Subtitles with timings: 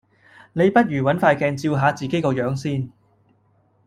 [0.53, 2.91] 你不如搵塊鏡照下自己個樣先